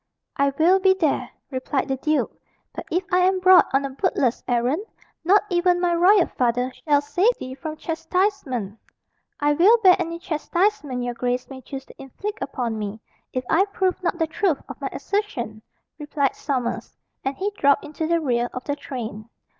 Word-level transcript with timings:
"I 0.35 0.49
will 0.57 0.79
be 0.79 0.95
there," 0.95 1.29
replied 1.51 1.87
the 1.87 1.95
duke; 1.95 2.31
"but 2.73 2.85
if 2.89 3.03
I 3.11 3.19
am 3.19 3.39
brought 3.39 3.67
on 3.71 3.85
a 3.85 3.91
bootless 3.91 4.43
errand, 4.47 4.83
not 5.23 5.43
even 5.51 5.79
my 5.79 5.93
royal 5.93 6.25
father 6.25 6.73
shall 6.73 7.01
save 7.01 7.37
thee 7.37 7.53
from 7.53 7.75
chastisement." 7.77 8.79
"I 9.39 9.53
will 9.53 9.77
bear 9.83 9.95
any 9.99 10.17
chastisement 10.17 11.03
your 11.03 11.13
grace 11.13 11.51
may 11.51 11.61
choose 11.61 11.85
to 11.85 12.01
inflict 12.01 12.41
upon 12.41 12.79
me, 12.79 12.99
if 13.31 13.43
I 13.47 13.65
prove 13.65 14.01
not 14.01 14.17
the 14.17 14.25
truth 14.25 14.59
of 14.67 14.81
my 14.81 14.89
assertion," 14.91 15.61
replied 15.99 16.35
Sommers. 16.35 16.97
And 17.23 17.35
he 17.37 17.51
dropped 17.55 17.85
into 17.85 18.07
the 18.07 18.19
rear 18.19 18.49
of 18.53 18.63
the 18.63 18.75
train. 18.75 19.29